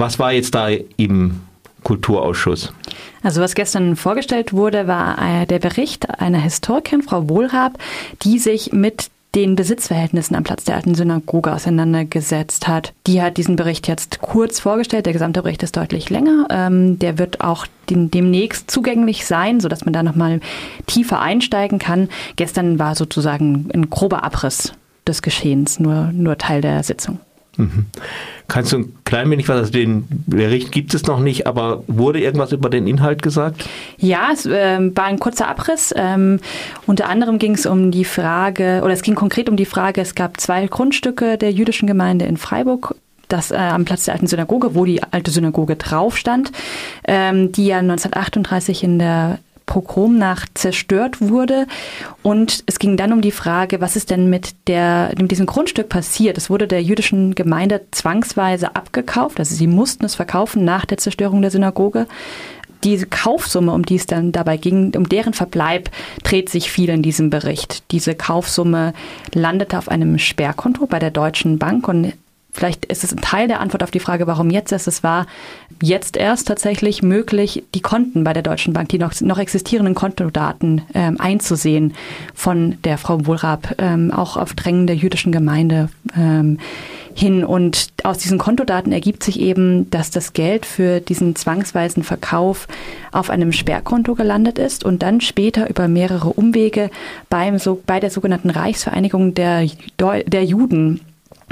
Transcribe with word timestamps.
Was 0.00 0.18
war 0.18 0.32
jetzt 0.32 0.54
da 0.54 0.68
im 0.96 1.40
Kulturausschuss? 1.84 2.72
Also 3.22 3.42
was 3.42 3.54
gestern 3.54 3.96
vorgestellt 3.96 4.54
wurde, 4.54 4.86
war 4.86 5.18
äh, 5.18 5.44
der 5.44 5.58
Bericht 5.58 6.08
einer 6.18 6.38
Historikerin, 6.38 7.02
Frau 7.02 7.28
Wohlrab, 7.28 7.76
die 8.22 8.38
sich 8.38 8.72
mit 8.72 9.10
den 9.34 9.56
Besitzverhältnissen 9.56 10.36
am 10.36 10.42
Platz 10.42 10.64
der 10.64 10.76
alten 10.76 10.94
Synagoge 10.94 11.52
auseinandergesetzt 11.52 12.66
hat. 12.66 12.94
Die 13.06 13.20
hat 13.20 13.36
diesen 13.36 13.56
Bericht 13.56 13.88
jetzt 13.88 14.22
kurz 14.22 14.58
vorgestellt. 14.58 15.04
Der 15.04 15.12
gesamte 15.12 15.42
Bericht 15.42 15.62
ist 15.62 15.76
deutlich 15.76 16.08
länger. 16.08 16.46
Ähm, 16.48 16.98
der 16.98 17.18
wird 17.18 17.42
auch 17.42 17.66
demnächst 17.90 18.70
zugänglich 18.70 19.26
sein, 19.26 19.60
sodass 19.60 19.84
man 19.84 19.92
da 19.92 20.02
nochmal 20.02 20.40
tiefer 20.86 21.20
einsteigen 21.20 21.78
kann. 21.78 22.08
Gestern 22.36 22.78
war 22.78 22.94
sozusagen 22.94 23.68
ein 23.74 23.90
grober 23.90 24.24
Abriss 24.24 24.72
des 25.06 25.20
Geschehens, 25.20 25.78
nur, 25.78 26.10
nur 26.14 26.38
Teil 26.38 26.62
der 26.62 26.82
Sitzung. 26.84 27.18
Mhm. 27.56 27.86
Kannst 28.48 28.72
du 28.72 28.78
ein 28.78 28.92
klein 29.04 29.30
wenig 29.30 29.48
was, 29.48 29.58
also 29.58 29.72
den 29.72 30.06
Bericht 30.26 30.72
gibt 30.72 30.94
es 30.94 31.06
noch 31.06 31.20
nicht, 31.20 31.46
aber 31.46 31.84
wurde 31.86 32.20
irgendwas 32.20 32.52
über 32.52 32.70
den 32.70 32.86
Inhalt 32.86 33.22
gesagt? 33.22 33.64
Ja, 33.98 34.30
es 34.32 34.46
äh, 34.46 34.78
war 34.96 35.04
ein 35.04 35.18
kurzer 35.18 35.48
Abriss. 35.48 35.92
Ähm, 35.96 36.40
unter 36.86 37.08
anderem 37.08 37.38
ging 37.38 37.54
es 37.54 37.66
um 37.66 37.90
die 37.90 38.04
Frage, 38.04 38.80
oder 38.82 38.92
es 38.92 39.02
ging 39.02 39.14
konkret 39.14 39.48
um 39.48 39.56
die 39.56 39.66
Frage, 39.66 40.00
es 40.00 40.14
gab 40.14 40.40
zwei 40.40 40.66
Grundstücke 40.66 41.38
der 41.38 41.52
jüdischen 41.52 41.86
Gemeinde 41.86 42.24
in 42.24 42.36
Freiburg 42.36 42.94
das 43.28 43.52
äh, 43.52 43.56
am 43.56 43.84
Platz 43.84 44.06
der 44.06 44.14
alten 44.14 44.26
Synagoge, 44.26 44.74
wo 44.74 44.84
die 44.84 45.02
alte 45.02 45.30
Synagoge 45.30 45.76
drauf 45.76 46.16
stand, 46.16 46.50
ähm, 47.06 47.52
die 47.52 47.66
ja 47.66 47.78
1938 47.78 48.82
in 48.82 48.98
der 48.98 49.38
Pogromnacht 49.70 50.58
zerstört 50.58 51.20
wurde. 51.20 51.66
Und 52.22 52.64
es 52.66 52.78
ging 52.80 52.96
dann 52.96 53.12
um 53.12 53.22
die 53.22 53.30
Frage, 53.30 53.80
was 53.80 53.96
ist 53.96 54.10
denn 54.10 54.28
mit, 54.28 54.54
der, 54.66 55.12
mit 55.16 55.30
diesem 55.30 55.46
Grundstück 55.46 55.88
passiert? 55.88 56.36
Es 56.36 56.50
wurde 56.50 56.66
der 56.66 56.82
jüdischen 56.82 57.34
Gemeinde 57.36 57.80
zwangsweise 57.92 58.74
abgekauft, 58.74 59.38
also 59.38 59.54
sie 59.54 59.68
mussten 59.68 60.04
es 60.04 60.16
verkaufen 60.16 60.64
nach 60.64 60.84
der 60.84 60.98
Zerstörung 60.98 61.40
der 61.40 61.52
Synagoge. 61.52 62.06
Diese 62.82 63.06
Kaufsumme, 63.06 63.72
um 63.72 63.84
die 63.84 63.96
es 63.96 64.06
dann 64.06 64.32
dabei 64.32 64.56
ging, 64.56 64.92
um 64.96 65.08
deren 65.08 65.34
Verbleib 65.34 65.90
dreht 66.24 66.48
sich 66.48 66.70
viel 66.70 66.88
in 66.88 67.02
diesem 67.02 67.30
Bericht. 67.30 67.84
Diese 67.92 68.14
Kaufsumme 68.14 68.92
landete 69.34 69.78
auf 69.78 69.88
einem 69.88 70.18
Sperrkonto 70.18 70.86
bei 70.86 70.98
der 70.98 71.10
Deutschen 71.10 71.58
Bank 71.58 71.86
und 71.86 72.14
Vielleicht 72.52 72.84
ist 72.86 73.04
es 73.04 73.12
ein 73.12 73.20
Teil 73.20 73.48
der 73.48 73.60
Antwort 73.60 73.82
auf 73.82 73.90
die 73.90 74.00
Frage, 74.00 74.26
warum 74.26 74.50
jetzt 74.50 74.72
erst. 74.72 74.88
Es 74.88 75.02
war 75.02 75.26
jetzt 75.82 76.16
erst 76.16 76.48
tatsächlich 76.48 77.02
möglich, 77.02 77.62
die 77.74 77.80
Konten 77.80 78.24
bei 78.24 78.32
der 78.32 78.42
Deutschen 78.42 78.72
Bank, 78.72 78.88
die 78.88 78.98
noch, 78.98 79.18
noch 79.20 79.38
existierenden 79.38 79.94
Kontodaten 79.94 80.82
ähm, 80.94 81.20
einzusehen 81.20 81.94
von 82.34 82.78
der 82.82 82.98
Frau 82.98 83.26
Wohlrab, 83.26 83.76
ähm, 83.78 84.10
auch 84.10 84.36
auf 84.36 84.54
Drängen 84.54 84.86
der 84.86 84.96
jüdischen 84.96 85.32
Gemeinde 85.32 85.88
ähm, 86.16 86.58
hin. 87.14 87.44
Und 87.44 87.88
aus 88.02 88.18
diesen 88.18 88.38
Kontodaten 88.38 88.92
ergibt 88.92 89.22
sich 89.22 89.38
eben, 89.38 89.88
dass 89.90 90.10
das 90.10 90.32
Geld 90.32 90.66
für 90.66 91.00
diesen 91.00 91.36
zwangsweisen 91.36 92.02
Verkauf 92.02 92.66
auf 93.12 93.30
einem 93.30 93.52
Sperrkonto 93.52 94.14
gelandet 94.14 94.58
ist 94.58 94.84
und 94.84 95.02
dann 95.02 95.20
später 95.20 95.68
über 95.70 95.86
mehrere 95.86 96.30
Umwege 96.30 96.90
beim, 97.28 97.58
so, 97.58 97.80
bei 97.86 98.00
der 98.00 98.10
sogenannten 98.10 98.50
Reichsvereinigung 98.50 99.34
der, 99.34 99.66
der 99.98 100.44
Juden 100.44 101.00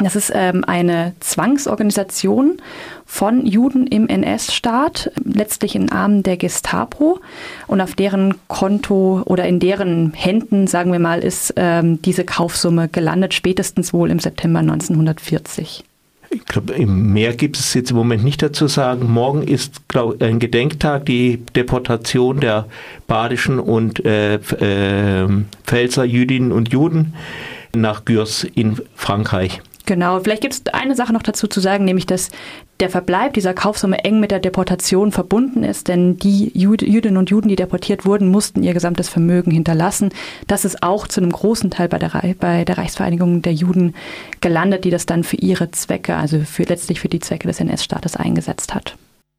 das 0.04 0.14
ist 0.14 0.32
ähm, 0.34 0.64
eine 0.64 1.14
Zwangsorganisation 1.20 2.58
von 3.04 3.44
Juden 3.44 3.86
im 3.86 4.08
NS-Staat, 4.08 5.10
letztlich 5.24 5.74
in 5.74 5.90
Armen 5.90 6.22
der 6.22 6.36
Gestapo. 6.36 7.20
Und 7.66 7.80
auf 7.80 7.94
deren 7.94 8.34
Konto 8.46 9.22
oder 9.24 9.46
in 9.46 9.58
deren 9.58 10.12
Händen, 10.12 10.66
sagen 10.66 10.92
wir 10.92 11.00
mal, 11.00 11.20
ist 11.20 11.54
ähm, 11.56 12.00
diese 12.02 12.24
Kaufsumme 12.24 12.88
gelandet, 12.88 13.34
spätestens 13.34 13.92
wohl 13.92 14.10
im 14.10 14.20
September 14.20 14.60
1940. 14.60 15.84
Ich 16.30 16.44
glaube, 16.44 16.78
mehr 16.86 17.34
gibt 17.34 17.58
es 17.58 17.72
jetzt 17.72 17.90
im 17.90 17.96
Moment 17.96 18.22
nicht 18.22 18.42
dazu 18.42 18.68
sagen. 18.68 19.10
Morgen 19.10 19.42
ist 19.42 19.88
glaub, 19.88 20.22
ein 20.22 20.38
Gedenktag, 20.38 21.06
die 21.06 21.38
Deportation 21.56 22.40
der 22.40 22.66
badischen 23.06 23.58
und 23.58 24.04
äh, 24.04 24.34
äh, 24.34 25.26
Pfälzer 25.64 26.04
Jüdinnen 26.04 26.52
und 26.52 26.70
Juden 26.70 27.14
nach 27.74 28.04
Gürs 28.04 28.44
in 28.44 28.78
Frankreich. 28.94 29.62
Genau, 29.88 30.20
vielleicht 30.20 30.42
gibt 30.42 30.52
es 30.52 30.66
eine 30.74 30.94
Sache 30.94 31.14
noch 31.14 31.22
dazu 31.22 31.46
zu 31.46 31.60
sagen, 31.60 31.86
nämlich 31.86 32.04
dass 32.04 32.28
der 32.78 32.90
Verbleib 32.90 33.32
dieser 33.32 33.54
Kaufsumme 33.54 34.04
eng 34.04 34.20
mit 34.20 34.30
der 34.30 34.38
Deportation 34.38 35.12
verbunden 35.12 35.64
ist, 35.64 35.88
denn 35.88 36.18
die 36.18 36.52
Jüdinnen 36.52 37.16
und 37.16 37.30
Juden, 37.30 37.48
die 37.48 37.56
deportiert 37.56 38.04
wurden, 38.04 38.28
mussten 38.28 38.62
ihr 38.62 38.74
gesamtes 38.74 39.08
Vermögen 39.08 39.50
hinterlassen. 39.50 40.10
Das 40.46 40.66
ist 40.66 40.82
auch 40.82 41.08
zu 41.08 41.22
einem 41.22 41.32
großen 41.32 41.70
Teil 41.70 41.88
bei 41.88 41.98
der, 41.98 42.10
bei 42.38 42.66
der 42.66 42.76
Reichsvereinigung 42.76 43.40
der 43.40 43.54
Juden 43.54 43.94
gelandet, 44.42 44.84
die 44.84 44.90
das 44.90 45.06
dann 45.06 45.24
für 45.24 45.36
ihre 45.36 45.70
Zwecke, 45.70 46.16
also 46.16 46.40
für 46.40 46.64
letztlich 46.64 47.00
für 47.00 47.08
die 47.08 47.20
Zwecke 47.20 47.48
des 47.48 47.58
NS-Staates 47.58 48.14
eingesetzt 48.14 48.74
hat. 48.74 48.94